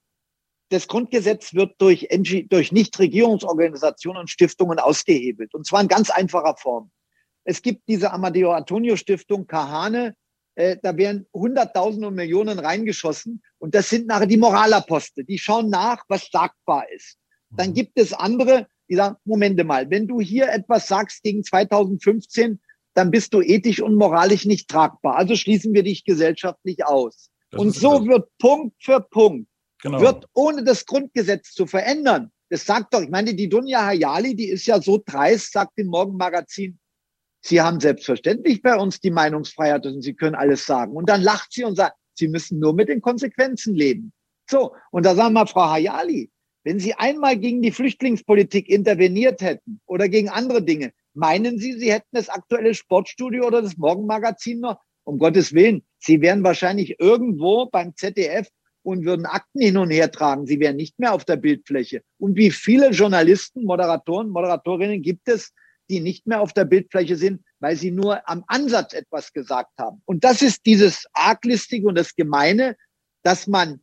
[0.70, 2.08] das Grundgesetz wird durch,
[2.48, 5.54] durch Nichtregierungsorganisationen und Stiftungen ausgehebelt.
[5.54, 6.90] Und zwar in ganz einfacher Form.
[7.44, 10.14] Es gibt diese Amadeo Antonio Stiftung Kahane,
[10.54, 13.42] äh, da werden Hunderttausende und Millionen reingeschossen.
[13.58, 15.24] Und das sind nachher die Moralapostel.
[15.24, 17.16] Die schauen nach, was sagbar ist.
[17.50, 17.74] Dann mhm.
[17.74, 22.60] gibt es andere, die sagen, Momente mal, wenn du hier etwas sagst gegen 2015,
[22.94, 25.16] dann bist du ethisch und moralisch nicht tragbar.
[25.16, 27.30] Also schließen wir dich gesellschaftlich aus.
[27.50, 29.48] Das und so wird Punkt für Punkt,
[29.82, 30.00] genau.
[30.00, 32.30] wird ohne das Grundgesetz zu verändern.
[32.50, 35.88] Das sagt doch, ich meine, die Dunja Hayali, die ist ja so dreist, sagt im
[35.88, 36.78] Morgenmagazin,
[37.40, 40.96] Sie haben selbstverständlich bei uns die Meinungsfreiheit und Sie können alles sagen.
[40.96, 44.12] Und dann lacht sie und sagt, Sie müssen nur mit den Konsequenzen leben.
[44.50, 46.30] So, und da sagen wir, Frau Hayali,
[46.64, 51.92] wenn Sie einmal gegen die Flüchtlingspolitik interveniert hätten oder gegen andere Dinge, meinen Sie, Sie
[51.92, 54.80] hätten das aktuelle Sportstudio oder das Morgenmagazin noch?
[55.04, 58.48] Um Gottes Willen, Sie wären wahrscheinlich irgendwo beim ZDF
[58.88, 60.46] und würden Akten hin und her tragen.
[60.46, 62.02] Sie wären nicht mehr auf der Bildfläche.
[62.18, 65.52] Und wie viele Journalisten, Moderatoren, Moderatorinnen gibt es,
[65.90, 70.00] die nicht mehr auf der Bildfläche sind, weil sie nur am Ansatz etwas gesagt haben.
[70.06, 72.76] Und das ist dieses Arglistige und das Gemeine,
[73.22, 73.80] dass man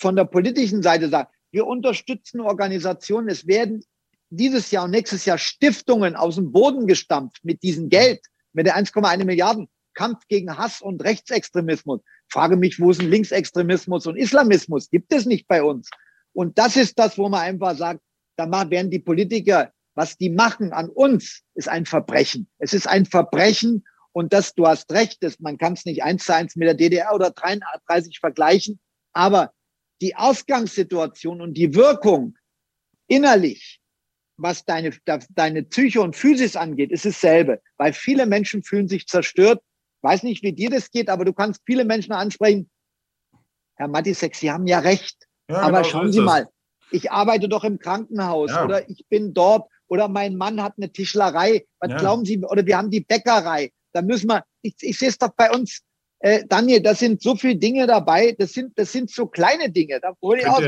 [0.00, 3.84] von der politischen Seite sagt, wir unterstützen Organisationen, es werden
[4.30, 8.20] dieses Jahr und nächstes Jahr Stiftungen aus dem Boden gestampft mit diesem Geld,
[8.52, 9.68] mit der 1,1 Milliarden
[9.98, 12.00] Kampf gegen Hass und Rechtsextremismus.
[12.28, 14.90] Frage mich, wo ist ein Linksextremismus und Islamismus?
[14.90, 15.90] Gibt es nicht bei uns.
[16.32, 18.00] Und das ist das, wo man einfach sagt,
[18.36, 22.48] da werden die Politiker was die machen an uns, ist ein Verbrechen.
[22.58, 26.24] Es ist ein Verbrechen und das, du hast recht, das, man kann es nicht eins
[26.24, 28.78] zu eins mit der DDR oder 33 vergleichen,
[29.12, 29.52] aber
[30.00, 32.38] die Ausgangssituation und die Wirkung
[33.08, 33.80] innerlich,
[34.36, 34.92] was deine,
[35.30, 39.60] deine Psyche und Physis angeht, ist dasselbe, weil viele Menschen fühlen sich zerstört.
[40.02, 42.70] Weiß nicht, wie dir das geht, aber du kannst viele Menschen ansprechen.
[43.76, 45.26] Herr Matisek, Sie haben ja recht.
[45.48, 46.48] Ja, aber genau schauen Sie mal,
[46.90, 48.64] ich arbeite doch im Krankenhaus ja.
[48.64, 51.64] oder ich bin dort oder mein Mann hat eine Tischlerei.
[51.80, 51.98] Was ja.
[51.98, 52.38] glauben Sie?
[52.44, 53.72] Oder wir haben die Bäckerei.
[53.92, 55.80] Da müssen wir, ich, ich sehe es doch bei uns,
[56.20, 58.34] äh, Daniel, da sind so viele Dinge dabei.
[58.38, 60.00] Das sind, das sind so kleine Dinge.
[60.00, 60.62] Da hole ich aus.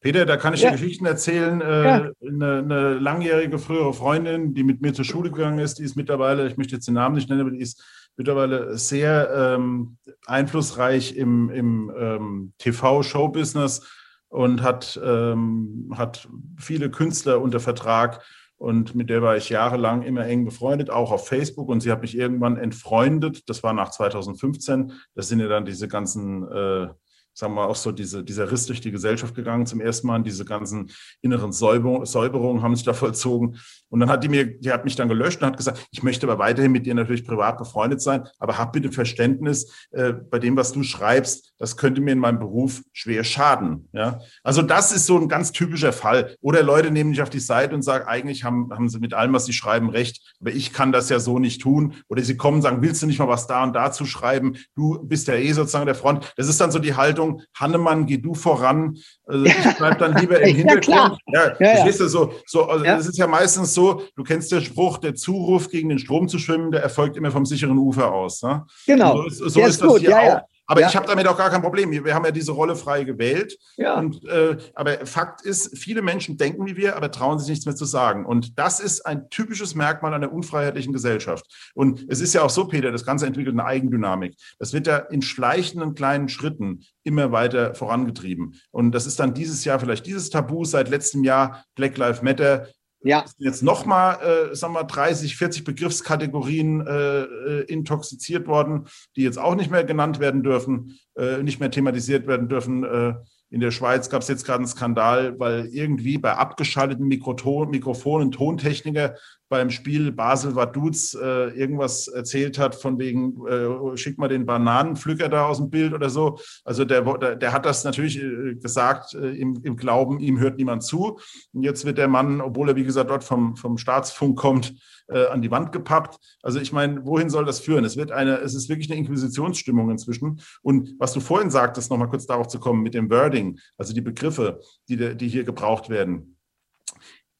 [0.00, 0.70] Peter, da kann ich ja.
[0.70, 1.60] dir Geschichten erzählen.
[1.60, 2.10] Äh, ja.
[2.26, 6.46] eine, eine, langjährige frühere Freundin, die mit mir zur Schule gegangen ist, die ist mittlerweile,
[6.46, 7.84] ich möchte jetzt den Namen nicht nennen, aber die ist
[8.16, 13.86] mittlerweile sehr ähm, einflussreich im, im ähm, TV-Show-Business
[14.28, 18.22] und hat, ähm, hat viele Künstler unter Vertrag
[18.56, 21.70] und mit der war ich jahrelang immer eng befreundet, auch auf Facebook.
[21.70, 23.48] Und sie hat mich irgendwann entfreundet.
[23.48, 24.92] Das war nach 2015.
[25.14, 26.88] Das sind ja dann diese ganzen äh,
[27.32, 30.22] sagen wir auch so diese, dieser Riss durch die Gesellschaft gegangen zum ersten Mal.
[30.22, 30.90] Diese ganzen
[31.22, 33.56] inneren Säuberungen, Säuberungen haben sich da vollzogen.
[33.90, 36.26] Und dann hat die mir, die hat mich dann gelöscht und hat gesagt, ich möchte
[36.26, 40.56] aber weiterhin mit dir natürlich privat befreundet sein, aber hab bitte Verständnis äh, bei dem,
[40.56, 41.52] was du schreibst.
[41.58, 43.88] Das könnte mir in meinem Beruf schwer schaden.
[43.92, 46.36] Ja, also das ist so ein ganz typischer Fall.
[46.40, 49.32] Oder Leute nehmen dich auf die Seite und sagen, eigentlich haben, haben sie mit allem,
[49.32, 51.94] was sie schreiben, recht, aber ich kann das ja so nicht tun.
[52.08, 54.56] Oder sie kommen und sagen, willst du nicht mal was da und da zu schreiben?
[54.74, 56.32] Du bist ja eh sozusagen der Front.
[56.36, 60.40] Das ist dann so die Haltung, Hannemann, geh du voran, also ich bleib dann lieber
[60.40, 61.18] im Hintergrund.
[61.26, 61.86] Ja, ja, ja.
[61.86, 62.96] Weißt du, so, so, also ja.
[62.96, 63.79] es ist ja meistens so,
[64.16, 67.46] du kennst den Spruch, der Zuruf gegen den Strom zu schwimmen, der erfolgt immer vom
[67.46, 68.42] sicheren Ufer aus.
[68.42, 68.64] Ne?
[68.86, 69.28] Genau.
[69.28, 70.00] So, so ist, ist, das gut.
[70.00, 70.40] hier auch.
[70.70, 70.88] Aber ja.
[70.88, 71.90] ich habe damit auch gar kein Problem.
[71.90, 73.58] Wir haben ja diese Rolle frei gewählt.
[73.76, 73.98] Ja.
[73.98, 77.74] Und, äh, aber Fakt ist, viele Menschen denken wie wir, aber trauen sich nichts mehr
[77.74, 78.24] zu sagen.
[78.24, 81.44] Und das ist ein typisches Merkmal einer unfreiheitlichen Gesellschaft.
[81.74, 84.36] Und es ist ja auch so, Peter, das Ganze entwickelt eine Eigendynamik.
[84.60, 88.54] Das wird ja in schleichenden kleinen Schritten immer weiter vorangetrieben.
[88.70, 92.68] Und das ist dann dieses Jahr vielleicht dieses Tabu seit letztem Jahr Black Lives Matter
[93.02, 93.24] ja.
[93.38, 98.86] jetzt nochmal, äh, sagen wir, 30, 40 Begriffskategorien äh, äh, intoxiziert worden,
[99.16, 102.84] die jetzt auch nicht mehr genannt werden dürfen, äh, nicht mehr thematisiert werden dürfen.
[102.84, 103.14] Äh,
[103.50, 108.30] in der Schweiz gab es jetzt gerade einen Skandal, weil irgendwie bei abgeschalteten Mikroton, Mikrofonen
[108.30, 109.16] Tontechniker
[109.50, 115.28] beim Spiel Basel Vaduz äh, irgendwas erzählt hat von wegen, äh, schick mal den Bananenpflücker
[115.28, 116.38] da aus dem Bild oder so.
[116.64, 120.56] Also der, der, der hat das natürlich äh, gesagt äh, im, im Glauben, ihm hört
[120.56, 121.18] niemand zu.
[121.52, 124.72] Und jetzt wird der Mann, obwohl er wie gesagt dort vom, vom Staatsfunk kommt,
[125.08, 126.18] äh, an die Wand gepappt.
[126.42, 127.84] Also ich meine, wohin soll das führen?
[127.84, 130.40] Es wird eine, es ist wirklich eine Inquisitionsstimmung inzwischen.
[130.62, 134.00] Und was du vorhin sagtest, nochmal kurz darauf zu kommen mit dem Wording, also die
[134.00, 136.36] Begriffe, die, die hier gebraucht werden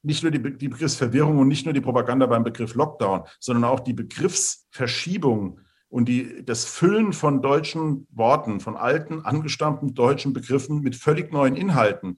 [0.03, 3.79] nicht nur die, die Begriffsverwirrung und nicht nur die Propaganda beim Begriff Lockdown, sondern auch
[3.79, 5.59] die Begriffsverschiebung
[5.89, 11.55] und die, das Füllen von deutschen Worten, von alten, angestammten deutschen Begriffen mit völlig neuen
[11.55, 12.17] Inhalten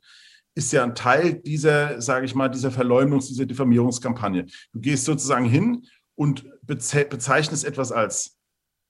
[0.56, 4.46] ist ja ein Teil dieser, sage ich mal, dieser Verleumdungs-, dieser Diffamierungskampagne.
[4.72, 8.38] Du gehst sozusagen hin und bezeichnest etwas als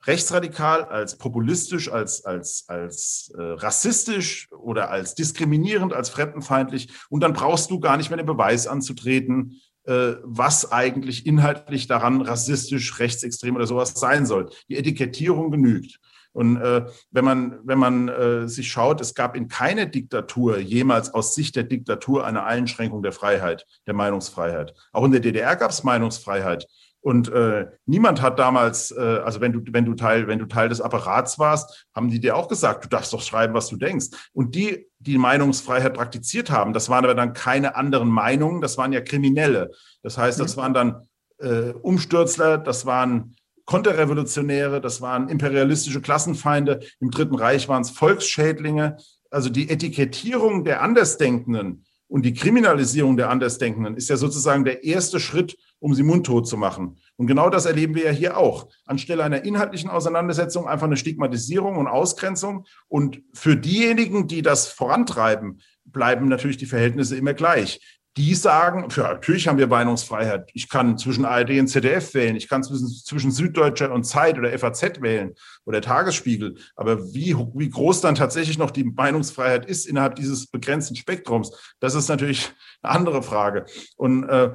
[0.06, 6.90] rechtsradikal, als populistisch, als, als, als äh, rassistisch oder als diskriminierend, als fremdenfeindlich.
[7.10, 12.22] Und dann brauchst du gar nicht mehr den Beweis anzutreten, äh, was eigentlich inhaltlich daran
[12.22, 14.50] rassistisch, rechtsextrem oder sowas sein soll.
[14.70, 16.00] Die Etikettierung genügt.
[16.34, 21.14] Und äh, wenn man, wenn man äh, sich schaut, es gab in keiner Diktatur jemals
[21.14, 24.74] aus Sicht der Diktatur eine Einschränkung der Freiheit, der Meinungsfreiheit.
[24.92, 26.66] Auch in der DDR gab es Meinungsfreiheit.
[27.04, 30.70] Und äh, niemand hat damals, äh, also wenn du, wenn du Teil, wenn du Teil
[30.70, 34.08] des Apparats warst, haben die dir auch gesagt, du darfst doch schreiben, was du denkst.
[34.32, 38.94] Und die, die Meinungsfreiheit praktiziert haben, das waren aber dann keine anderen Meinungen, das waren
[38.94, 39.72] ja Kriminelle.
[40.02, 40.62] Das heißt, das mhm.
[40.62, 41.08] waren dann
[41.40, 43.36] äh, Umstürzler, das waren
[43.66, 46.80] Konterrevolutionäre, das waren imperialistische Klassenfeinde.
[47.02, 48.96] Im Dritten Reich waren es Volksschädlinge.
[49.30, 51.84] Also die Etikettierung der Andersdenkenden
[52.14, 56.58] und die Kriminalisierung der Andersdenkenden ist ja sozusagen der erste Schritt, um sie mundtot zu
[56.58, 57.00] machen.
[57.16, 58.70] Und genau das erleben wir ja hier auch.
[58.86, 62.68] Anstelle einer inhaltlichen Auseinandersetzung einfach eine Stigmatisierung und Ausgrenzung.
[62.88, 67.82] Und für diejenigen, die das vorantreiben, bleiben natürlich die Verhältnisse immer gleich.
[68.16, 70.52] Die sagen, ja, natürlich haben wir Meinungsfreiheit.
[70.54, 72.36] Ich kann zwischen ARD und ZDF wählen.
[72.36, 75.34] Ich kann zwischen, zwischen Süddeutscher und Zeit oder FAZ wählen
[75.66, 76.58] oder Tagesspiegel.
[76.76, 81.96] Aber wie, wie groß dann tatsächlich noch die Meinungsfreiheit ist innerhalb dieses begrenzten Spektrums, das
[81.96, 82.52] ist natürlich
[82.84, 83.66] eine andere Frage.
[83.98, 84.54] Und äh,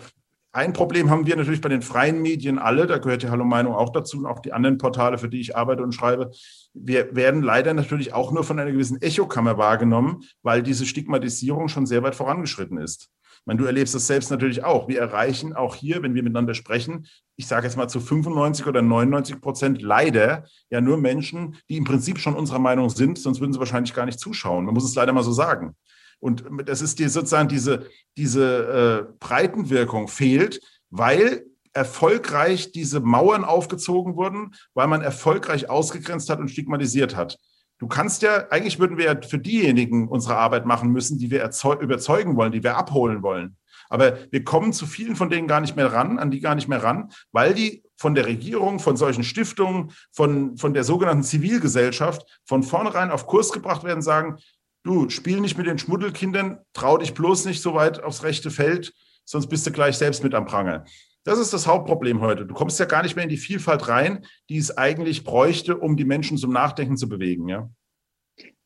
[0.53, 3.75] ein Problem haben wir natürlich bei den freien Medien alle, da gehört die Hallo Meinung
[3.75, 6.31] auch dazu und auch die anderen Portale, für die ich arbeite und schreibe.
[6.73, 11.87] Wir werden leider natürlich auch nur von einer gewissen Echokammer wahrgenommen, weil diese Stigmatisierung schon
[11.87, 13.11] sehr weit vorangeschritten ist.
[13.49, 14.89] Meine, du erlebst das selbst natürlich auch.
[14.89, 18.83] Wir erreichen auch hier, wenn wir miteinander sprechen, ich sage jetzt mal zu 95 oder
[18.83, 23.55] 99 Prozent leider ja nur Menschen, die im Prinzip schon unserer Meinung sind, sonst würden
[23.55, 24.67] sie wahrscheinlich gar nicht zuschauen.
[24.67, 25.75] Man muss es leider mal so sagen.
[26.21, 27.87] Und das ist die, sozusagen diese,
[28.19, 36.39] diese äh, Breitenwirkung fehlt, weil erfolgreich diese Mauern aufgezogen wurden, weil man erfolgreich ausgegrenzt hat
[36.39, 37.39] und stigmatisiert hat.
[37.79, 41.49] Du kannst ja, eigentlich würden wir ja für diejenigen unsere Arbeit machen müssen, die wir
[41.81, 43.57] überzeugen wollen, die wir abholen wollen.
[43.89, 46.69] Aber wir kommen zu vielen von denen gar nicht mehr ran, an die gar nicht
[46.69, 52.41] mehr ran, weil die von der Regierung, von solchen Stiftungen, von, von der sogenannten Zivilgesellschaft
[52.45, 54.39] von vornherein auf Kurs gebracht werden, sagen,
[54.83, 58.93] du spiel nicht mit den Schmuddelkindern, trau dich bloß nicht so weit aufs rechte Feld,
[59.25, 60.85] sonst bist du gleich selbst mit am Pranger.
[61.25, 62.47] Das ist das Hauptproblem heute.
[62.47, 65.97] Du kommst ja gar nicht mehr in die Vielfalt rein, die es eigentlich bräuchte, um
[65.97, 67.49] die Menschen zum Nachdenken zu bewegen.
[67.49, 67.71] Ja?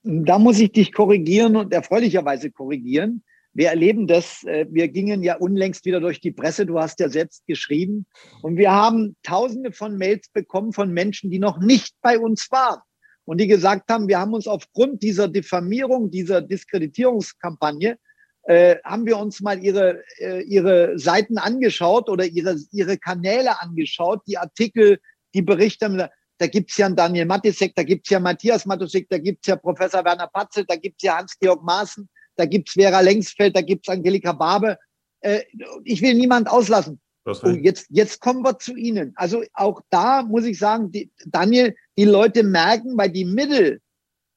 [0.03, 3.25] Da muss ich dich korrigieren und erfreulicherweise korrigieren.
[3.55, 4.45] Wir erleben das.
[4.45, 6.65] Äh, wir gingen ja unlängst wieder durch die Presse.
[6.67, 8.07] Du hast ja selbst geschrieben.
[8.41, 12.81] Und wir haben tausende von Mails bekommen von Menschen, die noch nicht bei uns waren
[13.25, 17.99] und die gesagt haben, wir haben uns aufgrund dieser Diffamierung, dieser Diskreditierungskampagne,
[18.45, 24.23] äh, haben wir uns mal ihre, äh, ihre Seiten angeschaut oder ihre, ihre Kanäle angeschaut,
[24.27, 24.99] die Artikel,
[25.35, 26.11] die Berichte.
[26.39, 30.05] Da gibt's ja einen Daniel Matisek, da gibt's ja Matthias Matusek, da gibt's ja Professor
[30.05, 34.77] Werner Patzel, da gibt's ja Hans-Georg Maaßen, da gibt's Vera Lengsfeld, da gibt's Angelika Barbe.
[35.21, 35.43] Äh,
[35.85, 37.01] ich will niemand auslassen.
[37.25, 39.13] Und jetzt, jetzt kommen wir zu Ihnen.
[39.15, 43.81] Also auch da muss ich sagen, die, Daniel, die Leute merken, weil die Mittel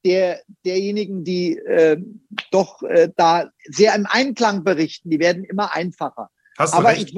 [0.06, 1.98] der, derjenigen, die äh,
[2.52, 6.30] doch äh, da sehr im Einklang berichten, die werden immer einfacher.
[6.58, 7.10] Hast du aber recht.
[7.10, 7.18] Ich,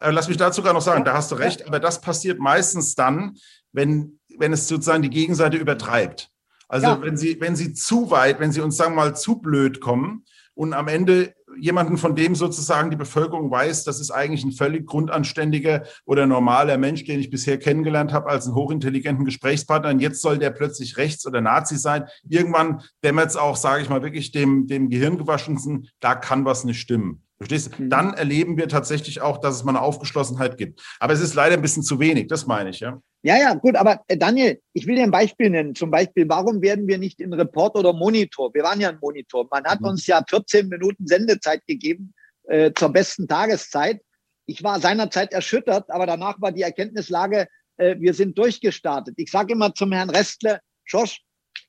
[0.00, 1.66] äh, Lass mich dazu gerade noch sagen, ja, da hast du recht, ja.
[1.66, 3.36] aber das passiert meistens dann,
[3.70, 6.30] wenn, wenn es sozusagen die Gegenseite übertreibt.
[6.68, 7.02] Also ja.
[7.02, 10.24] wenn sie, wenn sie zu weit, wenn sie uns sagen wir mal zu blöd kommen
[10.54, 14.86] und am Ende jemanden, von dem sozusagen die Bevölkerung weiß, das ist eigentlich ein völlig
[14.86, 19.90] grundanständiger oder normaler Mensch, den ich bisher kennengelernt habe als einen hochintelligenten Gesprächspartner.
[19.90, 22.04] Und jetzt soll der plötzlich rechts oder Nazi sein.
[22.28, 26.80] Irgendwann dämmert es auch, sage ich mal, wirklich dem, dem Gehirngewaschensten, da kann was nicht
[26.80, 27.22] stimmen.
[27.42, 27.82] Verstehst du?
[27.82, 27.90] Mhm.
[27.90, 30.80] Dann erleben wir tatsächlich auch, dass es mal eine Aufgeschlossenheit gibt.
[31.00, 33.00] Aber es ist leider ein bisschen zu wenig, das meine ich, ja.
[33.24, 35.74] Ja, ja, gut, aber äh, Daniel, ich will dir ein Beispiel nennen.
[35.74, 38.52] Zum Beispiel, warum werden wir nicht in Report oder Monitor?
[38.54, 39.46] Wir waren ja ein Monitor.
[39.50, 39.88] Man hat mhm.
[39.88, 44.00] uns ja 14 Minuten Sendezeit gegeben äh, zur besten Tageszeit.
[44.46, 49.14] ich war seinerzeit erschüttert, aber danach war die Erkenntnislage, äh, wir sind durchgestartet.
[49.16, 51.20] Ich sage immer zum Herrn Restle, Josh,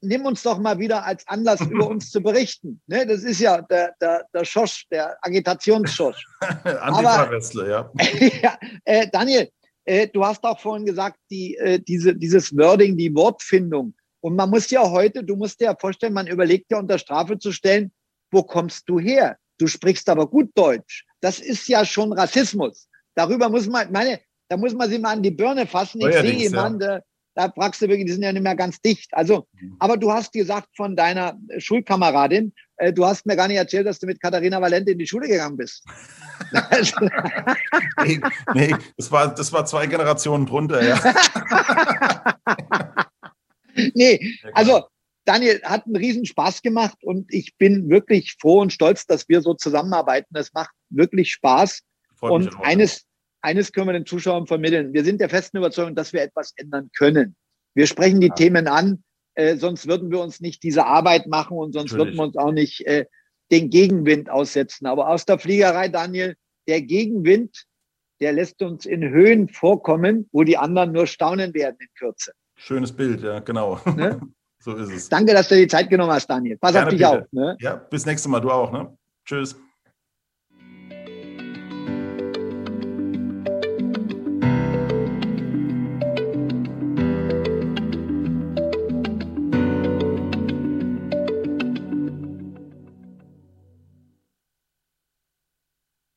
[0.03, 2.81] nimm uns doch mal wieder als Anlass, über uns zu berichten.
[2.87, 6.25] Ne, das ist ja der, der, der Schosch, der Agitationsschosch.
[6.41, 7.91] Antifa-Restle, ja.
[8.41, 9.49] ja äh, Daniel,
[9.85, 13.93] äh, du hast auch vorhin gesagt, die, äh, diese, dieses Wording, die Wortfindung.
[14.21, 17.37] Und man muss ja heute, du musst dir ja vorstellen, man überlegt ja unter Strafe
[17.39, 17.91] zu stellen,
[18.31, 19.37] wo kommst du her?
[19.57, 21.05] Du sprichst aber gut Deutsch.
[21.21, 22.87] Das ist ja schon Rassismus.
[23.15, 26.01] Darüber muss man, meine, da muss man sich mal an die Birne fassen.
[26.01, 27.01] Ich sehe jemanden, ja.
[27.35, 29.13] Da fragst du wirklich, die sind ja nicht mehr ganz dicht.
[29.13, 29.75] Also, mhm.
[29.79, 33.99] aber du hast gesagt von deiner Schulkameradin, äh, du hast mir gar nicht erzählt, dass
[33.99, 35.83] du mit Katharina Valente in die Schule gegangen bist.
[38.03, 38.21] nee,
[38.53, 40.99] nee, das war, das war zwei Generationen drunter, ja.
[43.93, 44.19] nee,
[44.53, 44.83] also
[45.25, 49.41] Daniel hat einen riesen Spaß gemacht und ich bin wirklich froh und stolz, dass wir
[49.41, 50.35] so zusammenarbeiten.
[50.35, 51.81] Es macht wirklich Spaß.
[52.15, 53.05] Freut und eines,
[53.43, 54.93] eines können wir den Zuschauern vermitteln.
[54.93, 57.35] Wir sind der festen Überzeugung, dass wir etwas ändern können.
[57.75, 58.33] Wir sprechen die ja.
[58.33, 59.03] Themen an,
[59.35, 62.17] äh, sonst würden wir uns nicht diese Arbeit machen und sonst Natürlich.
[62.17, 63.05] würden wir uns auch nicht äh,
[63.51, 64.85] den Gegenwind aussetzen.
[64.85, 66.35] Aber aus der Fliegerei, Daniel,
[66.67, 67.65] der Gegenwind,
[68.21, 72.31] der lässt uns in Höhen vorkommen, wo die anderen nur staunen werden in Kürze.
[72.55, 73.79] Schönes Bild, ja, genau.
[73.95, 74.21] Ne?
[74.59, 75.09] so ist es.
[75.09, 76.57] Danke, dass du die Zeit genommen hast, Daniel.
[76.57, 77.09] Pass Gerne auf dich bitte.
[77.09, 77.25] auf.
[77.31, 77.57] Ne?
[77.59, 78.39] Ja, bis nächstes Mal.
[78.39, 78.71] Du auch.
[78.71, 78.95] Ne?
[79.25, 79.57] Tschüss.